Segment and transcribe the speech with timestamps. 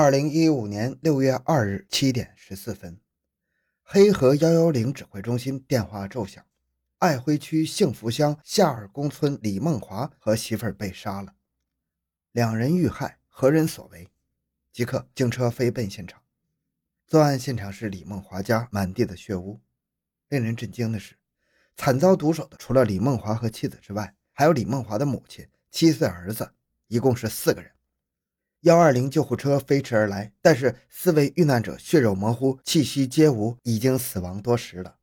[0.00, 3.00] 二零一五年六月二日七点十四分，
[3.82, 6.46] 黑河幺幺零指挥中心电话骤响，
[6.98, 11.34] 爱辉区幸福乡夏尔公村李梦华和媳妇儿被杀了，
[12.30, 14.08] 两人遇害，何人所为？
[14.72, 16.22] 即刻，警车飞奔现场。
[17.08, 19.60] 作案现场是李梦华家，满地的血污。
[20.28, 21.16] 令人震惊的是，
[21.76, 26.52] 惨遭毒手的除了李梦华和妻子之外，还有李梦华的母亲、七岁儿子，
[26.86, 27.72] 一共是四个人。
[28.62, 34.96] 幺二零救护车飞驰而来，但是四位遇难者血肉模糊，气息皆无，已经死亡多时了。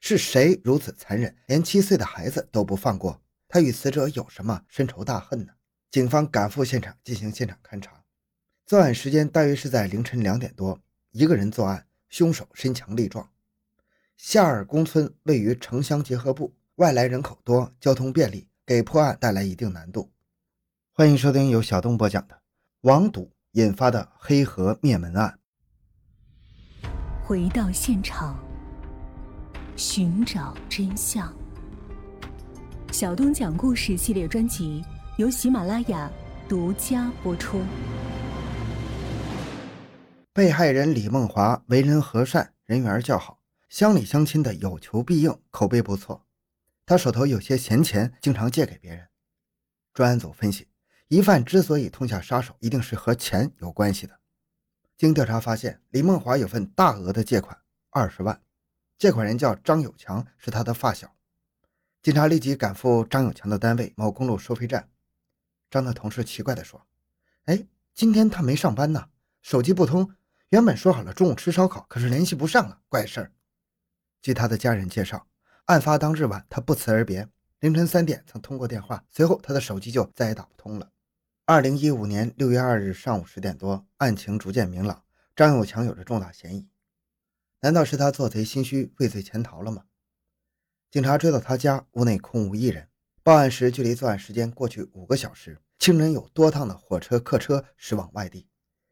[0.00, 3.20] 是谁如此残忍，连七岁的孩子都不放过？
[3.48, 5.54] 他与死者有什么深仇大恨呢？
[5.90, 8.04] 警方赶赴现场进行现场勘查。
[8.64, 13.28] 作案时间大约是在凌晨两点多，一个人作案，凶手身强力壮。
[14.16, 20.12] 夏尔公村位于城乡结合部，外来人口多，交通便利，给破案带来一定难度。
[20.92, 22.38] 欢迎收听由小东播讲的。
[22.82, 25.36] 网赌引发的黑河灭门案。
[27.24, 28.38] 回到现场，
[29.74, 31.34] 寻找真相。
[32.92, 34.84] 小东讲故事系列专辑
[35.16, 36.08] 由喜马拉雅
[36.48, 37.60] 独家播出。
[40.32, 46.24] 被害人李梦华为人和善，人缘较好，乡里乡亲的有求必应，口碑不错。
[46.86, 49.08] 他手头有些闲钱，经常借给别人。
[49.92, 50.68] 专案组分析。
[51.08, 54.20] 疑犯之所以痛下杀手，一定是和钱有关系的。
[54.96, 58.42] 经调查发现，李梦华有份大额的借款，二十万，
[58.98, 61.14] 借款人叫张有强，是他的发小。
[62.02, 64.90] 警察立即赶赴张有强的单位某公路收费站。
[65.70, 66.86] 张的同事奇怪地说
[67.46, 69.08] ：“哎，今天他没上班呢，
[69.40, 70.14] 手机不通。
[70.50, 73.32] 原本说好了中午吃烧烤，可是联系不上了，怪事儿。”
[74.20, 75.26] 据他的家人介绍，
[75.64, 77.26] 案发当日晚，他不辞而别，
[77.60, 80.90] 凌晨三点曾通过电话，随后他的手机就再也打不通了。
[81.50, 85.02] 二零一五年六月二日上午十点多，案情逐渐明朗，
[85.34, 86.68] 张有强有着重大嫌疑。
[87.60, 89.84] 难道是他做贼心虚、畏罪潜逃了吗？
[90.90, 92.90] 警察追到他家，屋内空无一人。
[93.22, 98.46] 报案时，距离作案时间过去五个小时，清晨有多趟的火车、客车驶往外地，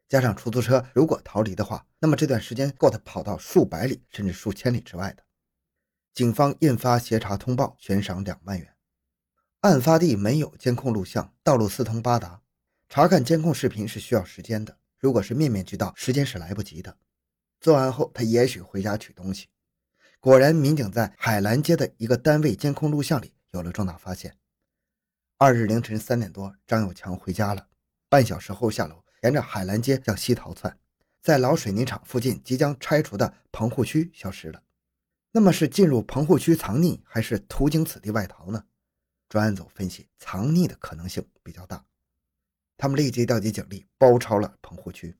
[0.09, 5.21] 加上出租车，如果逃离的话，那么这段时间够他跑到数百里甚至数千里之外的。
[6.11, 8.73] 警方印发协查通报，悬赏两万元。
[9.59, 12.41] 案发地没有监控录像，道路四通八达。
[12.89, 16.97] 查看监控视频是需要时间的，如果是面面俱到，时间是来不及的。
[17.59, 19.47] 作案后，他也许回家取东西。
[20.19, 24.37] 果然，民警在海兰街的一个单位监控录像里有了重大发现。
[25.37, 27.67] 二日凌晨三点多，张有强回家了，
[28.09, 30.79] 半小时后下楼，沿着海兰街向西逃窜，
[31.21, 34.63] 在老水泥厂附近即将拆除的棚户区消失了。
[35.31, 38.63] 那么是进入棚户区藏匿，还是途经此地外逃呢？
[39.29, 41.85] 专案组分析，藏匿的可能性比较大。
[42.77, 45.15] 他们立即调集警力，包抄了棚户区。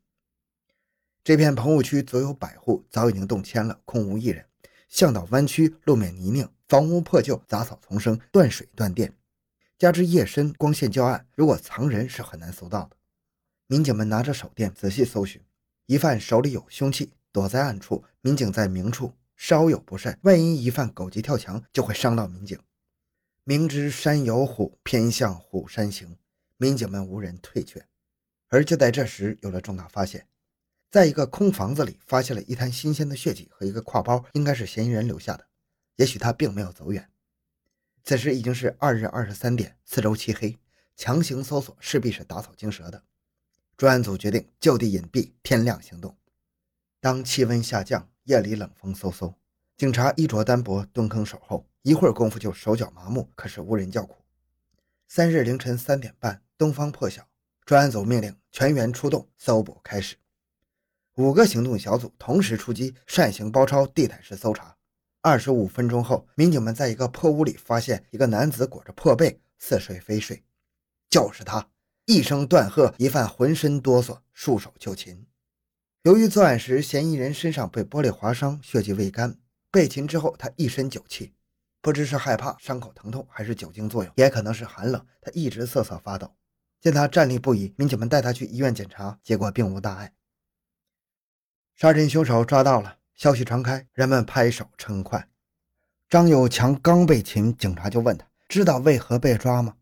[1.24, 4.46] 这片棚户区足有百户，早已经动迁了，空无一人。
[4.88, 9.14] 向导弯曲，路面泥泞，房屋破旧，杂草丛生，断水断电，
[9.78, 12.96] 加之夜深，光线较暗，如果藏人是很难搜到的。
[13.66, 15.44] 民警们拿着手电仔细搜寻，
[15.88, 22.58] 疑犯手里有凶器，躲在暗处，民警在明处，稍有不慎，万一疑犯狗急跳墙，就会伤到民警。
[23.44, 26.18] 明知山有虎，偏向虎山行。
[26.58, 27.86] 民警们无人退却，
[28.48, 30.28] 而就在这时，有了重大发现，
[30.90, 35.46] 在一个空房子里发现了一滩新鲜的血迹和一个挎包，应该是嫌疑人留下的。
[35.98, 37.10] 也许他并没有走远。
[38.04, 40.58] 此时已经是二日二十三点，四周漆黑，
[40.96, 43.04] 强行搜索势必是打草惊蛇的。
[43.76, 46.18] 专案组决定就地隐蔽，天亮行动。
[47.00, 49.36] 当气温下降，夜里冷风嗖嗖，
[49.78, 54.24] 警察衣着单薄，蹲坑守候，一会儿功夫就手脚麻木，可是无人叫苦。
[55.08, 56.44] 三日凌晨三点半。
[56.58, 57.28] 东方破晓，
[57.66, 60.16] 专案组命令全员出动，搜捕开始。
[61.16, 64.76] 五个行动小组同时出击，扇形包抄，地毯式搜查。
[65.22, 70.44] 二十五分钟后，民警们在一个破屋里发现一个男子裹着破被，似睡非睡。
[71.10, 71.70] 就是他！
[72.06, 75.28] 一声断喝，疑犯浑身哆嗦，束手就擒。
[76.04, 79.38] 由于作案时嫌疑人身上被玻璃划伤，血迹未干，
[79.70, 81.34] 被擒之后他一身酒气，
[81.82, 86.36] 不知是害怕伤口疼痛，还是酒精作用，也可能是寒冷，他一直瑟瑟发抖。
[86.80, 90.14] 见他站立不已，民警们带他去医院检查，结果并无大碍。
[91.76, 95.30] 杀人凶手抓到了，消息传开，人们拍手称快。
[96.10, 99.76] 张有强刚被擒，警察就问他：“知道为何被抓吗？”“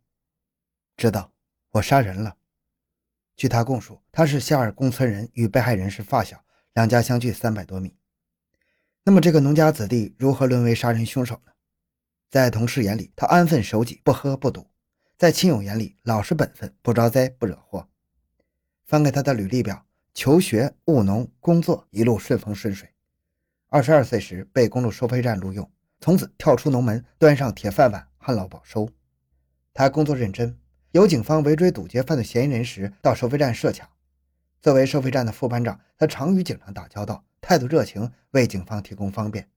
[0.98, 1.32] 知道，
[1.72, 2.38] 我杀人了。”
[3.36, 6.44] 据他供述，他是夏尔公村人，与被害人是发小，
[6.74, 7.98] 两家相距三百多米。
[9.04, 11.52] 那么，这个农家子弟如何沦为杀人凶手呢？
[12.30, 14.68] 在同事眼里，他安分守己，不喝不赌。
[15.18, 17.88] 在亲友眼里，老实本分，不招灾，不惹祸。
[18.86, 22.90] 翻开他的履历表，求学、务农、工作一路顺风顺水。
[23.70, 25.70] 二十二岁时被公路收费站录用，
[26.02, 28.90] 从此跳出农门，端上铁饭碗，旱涝保收。
[29.74, 30.58] 他工作认真，
[30.92, 33.90] 有警方围追堵截犯罪嫌疑人时，到收费站设卡。
[34.62, 39.48] 作为收费站的副班长，他常与警察打交道，态度热情，为警方提供方便。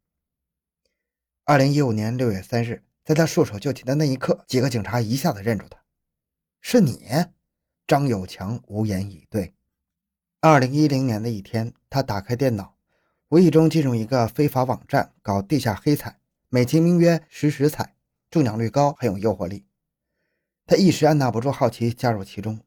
[1.51, 5.83] 二零一五年六月三日，在他束手就擒的那一刻，几个警察一下子认住他
[6.61, 7.07] ：“是你。”
[7.89, 9.55] 张友强无言以对。
[10.41, 12.77] 二零一零年的一天，他打开电脑，
[13.31, 16.19] 无意中进入一个非法网站搞地下黑彩，
[16.51, 17.97] 美其名曰实时彩，
[18.31, 19.65] 中奖率高，很有诱惑力。
[20.67, 22.61] 他一时按捺不住好奇，加入其中。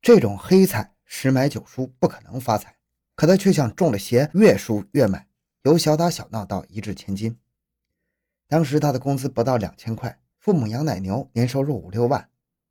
[0.00, 2.76] 这种黑彩十买九输，不可能发财，
[3.16, 5.26] 可他却像中了邪，越输越买，
[5.64, 7.36] 由小打小闹到一掷千金。
[8.48, 12.28] 当时他的工资不到两千块，父母养奶牛，年收入五六万。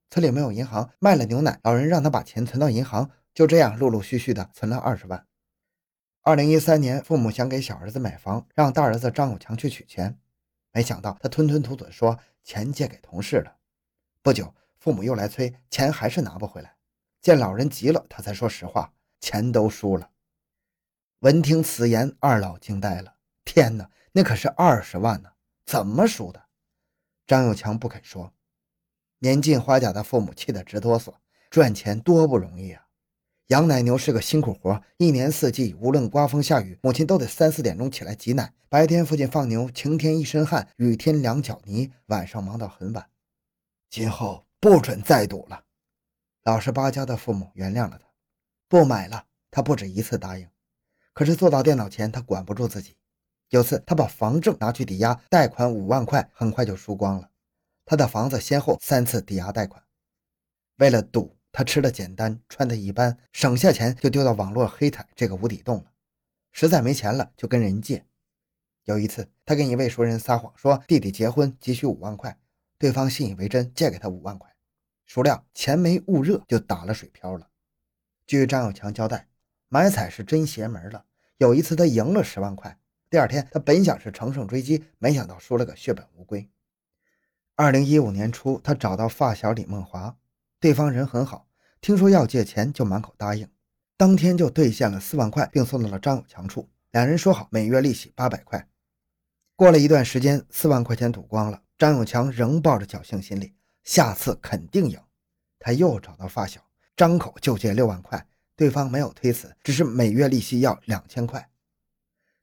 [0.10, 5.25] 村里没有银行，卖了牛奶，老人让他把钱存到银行，就这样陆陆续续的存了二十万。
[6.22, 10.18] 二零一三年，父母想给小儿子买房，让大儿子张有强去取钱，
[10.72, 13.57] 没想到他吞吞吐吐说钱借给同事了。
[14.21, 16.75] 不久，父母又来催，钱还是拿不回来。
[17.21, 20.10] 见老人急了，他才说实话，钱都输了。
[21.19, 25.31] 闻听此言，二老惊呆了，天哪，那可是二十万呢，
[25.66, 26.46] 怎么输的？
[27.28, 28.34] 张有强不肯说。
[29.20, 31.16] 年近花甲的父母气得直哆嗦，
[31.50, 32.86] 赚钱多不容易啊！
[33.48, 38.54] 养奶牛是个辛苦活，一年四季，无论刮风下雨，母亲都得三四点钟起来挤奶。
[38.70, 43.10] 白天父亲放牛，晴天一身汗，雨天两脚泥，晚上忙到很晚。
[43.90, 45.64] 今后不准再赌了。
[46.44, 48.06] 老实巴交的父母原谅了他，
[48.68, 49.26] 不买了。
[49.50, 50.48] 他不止一次答应，
[51.14, 52.98] 可是坐到电脑前，他管不住自己。
[53.50, 57.30] 有次他把房证拿去抵押，贷款五万块，很快就输光了。
[57.86, 59.83] 他的房子先后三次抵押贷款，
[60.77, 65.92] 为了赌，他吃的简单，穿的一般，省下钱就丢到网络黑彩这个无底洞了。
[66.51, 68.06] 实在没钱了，就跟人借。
[68.86, 72.38] 有一次，他跟一位熟人撒谎说弟弟结婚急需五万块，
[72.77, 74.50] 对方信以为真，借给他五万块。
[75.06, 77.50] 孰料钱没焐热就打了水漂了。
[78.25, 79.27] 据张友强交代，
[79.69, 81.06] 买彩是真邪门了。
[81.38, 82.80] 有一次他赢了十万块，
[83.10, 86.50] 第二天他本想是乘胜追击，没想到输了个血本无归。
[87.56, 90.18] 二零一五年初，他找到发小李梦华，
[90.60, 91.48] 对方人很好，
[91.80, 93.48] 听说要借钱就满口答应，
[93.96, 96.69] 当天就兑现了四万块，并送到了张永强处。
[96.92, 98.68] 两人说好每月利息八百块。
[99.56, 103.54] 过了一段时间，四万块钱赌光了，张永强仍抱着侥幸心理，
[103.84, 105.00] 下次肯定赢。
[105.60, 106.62] 他又找到发小，
[106.98, 111.50] 张口就借六万块，对方没有推辞，只是每月利息要两千块。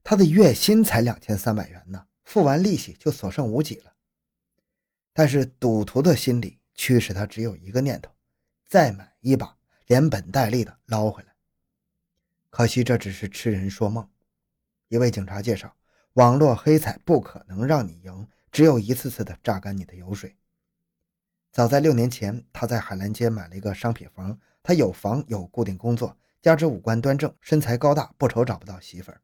[0.04, 3.92] 他的月薪才两千三百元呢，付完利息就所剩无几了。
[5.12, 8.10] 但是赌徒的心理驱使他只有一个念头：
[8.66, 9.56] 再买一把，
[9.86, 11.34] 连本带利的捞回来。
[12.50, 14.08] 可惜这只是痴人说梦。
[14.88, 15.74] 一位警察介绍，
[16.14, 20.36] 网络黑彩不可能让你赢，只有一次次的榨干你的油水。
[21.50, 29.20] 早在六年前，他在海澜街买了一个商品房，他有房有固定工作，加之五官端正，身材高大，不愁找不到媳妇儿。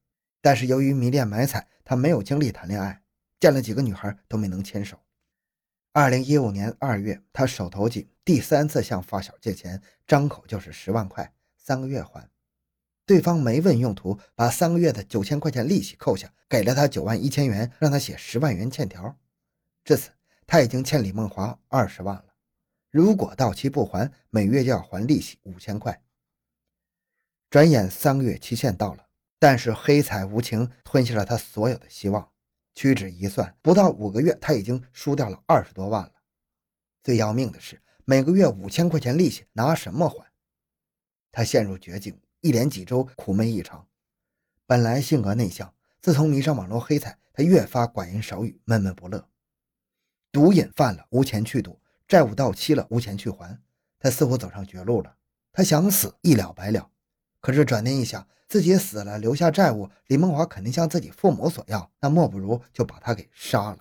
[0.48, 3.02] 但是由于迷恋买彩，他没有精力谈恋爱，
[3.38, 4.98] 见了几个女孩都没能牵手。
[5.92, 12.30] 二零一五年二月，他手头紧，第三次向发小借钱，张口就是十万块，三个月还。
[13.04, 19.18] 对方没问用途，把三个月的九千块钱利息扣下，给了他九万一千元，让他写十万元欠条。
[19.84, 20.12] 至此，
[20.46, 22.24] 他已经欠李梦华二十万了。
[22.90, 26.02] 如果到期不还，每月就要还利息五千块。
[27.50, 29.07] 转眼三个月期限到了，
[29.38, 32.30] 但是黑彩无情吞下了他所有的希望。
[32.74, 36.12] 屈指一算，不到五个月，他已经输掉了二十多万了。
[37.02, 40.30] 最要命的是，每个月五千块钱利息，拿什么还？
[41.32, 43.88] 他陷入绝境，一连几周苦闷异常。
[44.66, 49.28] 本来性格内向，自从迷上网络黑彩，他越发寡言少语，闷闷不乐。
[50.30, 53.60] 毒瘾犯了，无钱去赌；债务到期了，无钱去还。
[53.98, 55.16] 他似乎走上绝路了。
[55.50, 56.90] 他想死，一了百了。
[57.40, 63.78] 可是转念一想，自己死了，留下债务，李梦华肯定向自己父母索要，那莫不如就把他给杀了。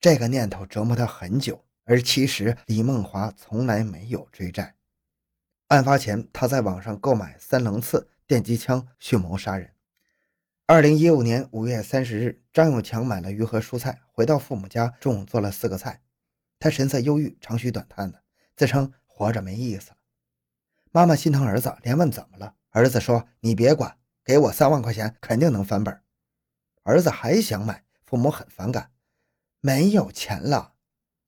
[0.00, 4.74] 这个念头折磨他很久，而其实李梦华从来没有追债。
[5.68, 9.70] 案发前，他在网上购买三棱刺、电击枪，蓄谋杀人。
[10.66, 16.02] 二零一五年五月三十日，张永强买了鱼和蔬菜，回到父母家，中午做了四个菜。
[16.58, 18.22] 他神色忧郁，长吁短叹的，
[18.56, 19.92] 自称活着没意思。
[20.94, 22.54] 妈妈心疼儿子，连问怎么了。
[22.70, 26.00] 儿子说：“你别管，给我三万块钱，肯定能翻本。”
[26.84, 28.92] 儿子还想买，父母很反感，
[29.58, 30.74] 没有钱了。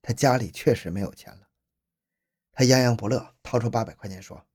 [0.02, 1.48] 他家里确实没有钱了。
[2.52, 4.46] 他洋洋不乐，掏出八百块钱说：“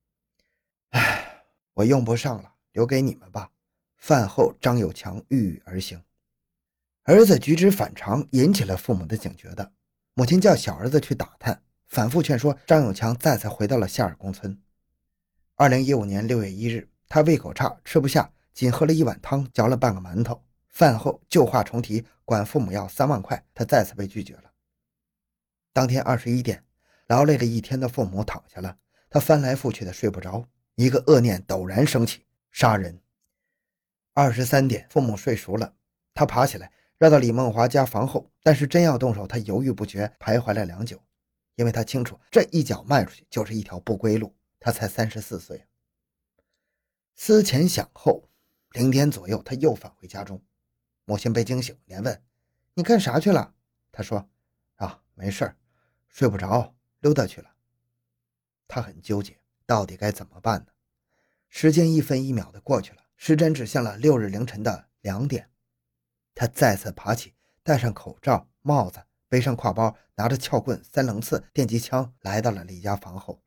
[0.92, 3.52] 哎，我用不上了，留给你们吧。
[3.98, 6.02] 饭后，张有强郁郁而行。
[7.04, 9.74] 儿子举止反常，引起了父母的警觉的。
[10.14, 14.58] 母亲叫小儿子去打探，反复劝说张有强，再次回到了夏尔公村。
[15.62, 20.44] 二零一五年六月一日，他胃口差，吃不下，仅喝了一碗汤，嚼了半个馒头。
[20.70, 24.52] 饭后旧话重提，管父母要三万块，他再次被拒绝了。
[25.72, 26.64] 当天二十一点，
[27.06, 28.76] 劳累了一天的父母躺下了，
[29.08, 33.00] 他翻来覆去的睡不着，一个恶念陡然升起：杀人。
[34.16, 35.76] 二十三点，父母睡熟了，
[36.16, 41.00] 他爬起来，绕到李梦华家房后，但是真要动手，他犹豫不决，徘徊了良久，
[41.54, 44.34] 因为他清楚这一脚迈出去就是一条不归路。
[44.62, 45.68] 他才三十四岁。
[47.16, 48.30] 思前想后，
[48.72, 50.42] 零点左右，他又返回家中。
[51.04, 52.24] 母亲被惊醒，连问
[52.76, 53.56] ：“你干啥去了？”
[53.92, 54.30] 他说
[54.78, 55.58] ：“啊，没事
[56.08, 57.50] 睡不着，溜达去了。”
[58.70, 60.68] 他很纠结，到底该怎么办呢？
[61.50, 65.50] 时间一分一秒的过去了，时针指向了六日凌晨的两点。
[66.36, 73.44] 他再次爬起，戴上口罩、帽子，背上挎包，拿着撬棍、三棱刺、电击枪，来到了李家房后。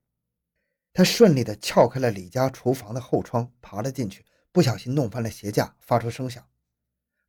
[0.94, 6.42] 他顺利地撬开了李家厨房的后窗，爬了进去，不小心弄翻了鞋架，发出声响。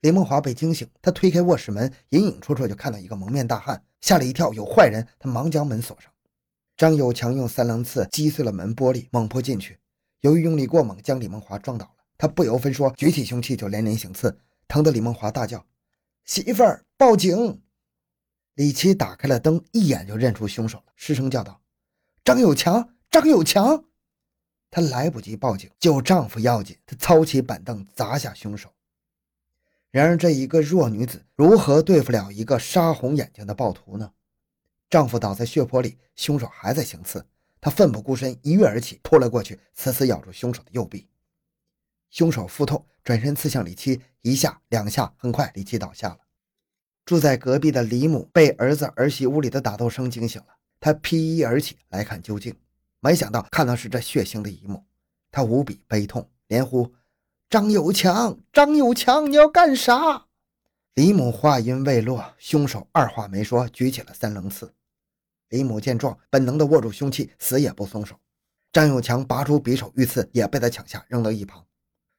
[0.01, 5.07] 李梦华被惊醒，他推开卧室门，隐隐绰绰就看到一个蒙面大汉，吓了一跳，有坏人！
[5.17, 6.11] 他忙将门锁上。
[6.77, 9.79] 张有强用三棱刺击碎了门玻璃，猛扑进去，
[10.21, 12.03] 由于用力过猛，将李梦华撞倒了。
[12.19, 15.65] 他不由分说，举起凶器就连连行刺，疼得李梦华大叫
[16.23, 17.63] ：“媳妇儿，报警！”
[18.53, 21.59] 李琦打开了灯，一眼就认出凶手了，失声叫道
[22.23, 23.85] ：“张有强！”张有强，
[24.69, 26.77] 她来不及报警，救丈夫要紧。
[26.85, 28.73] 她操起板凳砸下凶手。
[29.89, 34.11] 然而，这一个弱女子如何对付了一个杀红眼睛的暴徒呢？
[34.89, 37.25] 丈夫倒在血泊里，凶手还在行刺。
[37.61, 41.07] 她奋不顾身，一跃而起，扑了过去，死死咬住凶手的右臂。
[42.09, 46.19] 凶手腹痛，转身刺向李七，一下两下，很快李七倒下了。
[47.05, 50.47] 住在隔壁的李母被儿子儿媳屋里的打斗声惊醒了，
[50.81, 52.53] 她披衣而起来看究竟。
[53.05, 54.83] 没想到看到是这血腥的一幕，
[55.29, 56.91] 他无比悲痛，连呼
[57.51, 60.25] ：“张有强，张有强，你要干啥？”
[60.95, 64.73] 李母话音未落，凶手二话没说，举起了三棱刺。
[65.49, 68.19] 李母见状，本能的握住凶器，死也不松手。
[68.73, 71.63] 张有强拔出匕首欲刺，也被他抢下，扔到一旁。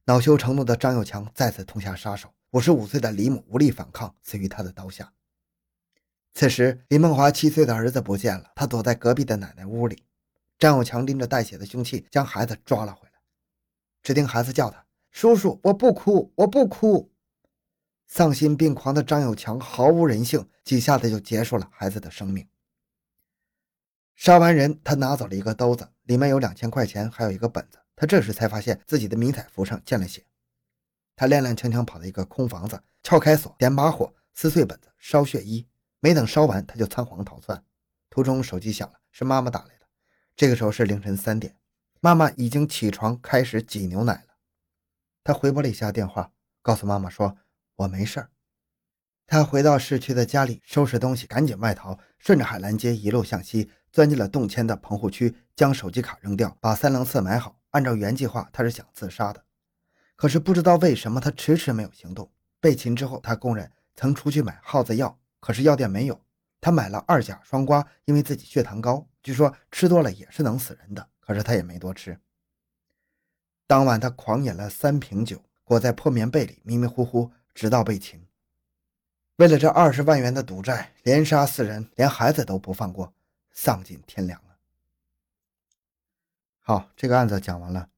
[0.04, 2.32] 恼羞成怒的张有强再次痛下杀手。
[2.52, 5.12] 五十五岁的李母无力反抗，死于他的刀下。
[6.32, 10.04] 此时，李梦华七岁的儿子不见了，他躲在隔壁的奶奶屋里。
[10.58, 13.14] 张有强拎着带血的凶器，将孩子抓了回来。
[14.02, 17.12] 只听孩子叫他：“叔叔，我不哭，我不哭。”
[18.06, 22.48] 丧心病狂的张有强毫无人性，几下子就结束了孩子的生命。
[24.14, 27.78] 杀完人，他拿走了一个兜子，里面有两千块钱，还有一个本子。
[27.94, 30.24] 他这时才发现自己的迷彩服上溅了血。
[31.16, 35.66] 他踉踉跄跄跑到一个空房子，撬开锁，点把火，撕碎本子，烧血衣。
[36.00, 37.62] 没等烧完，他就仓皇逃窜。
[38.08, 39.75] 途中手机响了，是妈妈打来。
[40.36, 41.56] 这个时候是凌晨三点，
[42.00, 44.34] 妈妈已经起床开始挤牛奶了。
[45.24, 47.38] 他回拨了一下电话，告诉妈妈说
[47.76, 48.28] ：“我没事儿。”
[49.26, 57.58] 他回到市区的家里，收拾东西，赶紧外逃，顺着海兰街一路向西，钻进了动迁的棚户区，将手机卡扔掉，把三棱刺买好。
[57.70, 59.42] 按照原计划，他是想自杀的，
[60.16, 62.30] 可是不知道为什么他迟迟没有行动。
[62.60, 66.20] 被擒之后，他供认曾出去买耗子药，可是药店没有。
[66.60, 69.08] 他买了二甲双胍，因为自己血糖高。
[69.26, 72.16] 据说吃多了也是能死人的，可是他也没多吃。
[73.66, 78.24] 当晚他狂饮了三瓶酒，裹在破棉被里迷迷糊糊，直到被擒。
[79.34, 83.12] 为了这二十万元的赌债，连杀四人，连孩子都不放过，
[83.50, 84.58] 丧尽天良了。
[86.60, 87.90] 好，这个案子讲完了。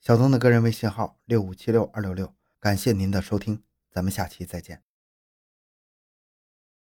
[0.00, 4.85] 小东的个人微信号六五七六二六六，感谢您的收听，咱们下期再见。